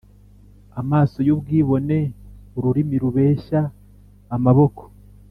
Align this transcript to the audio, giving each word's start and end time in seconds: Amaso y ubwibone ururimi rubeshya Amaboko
Amaso 0.81 1.15
y 1.27 1.31
ubwibone 1.35 1.99
ururimi 2.57 2.95
rubeshya 3.03 3.61
Amaboko 4.35 4.83